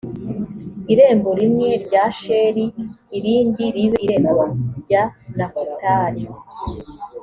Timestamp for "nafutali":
5.37-6.23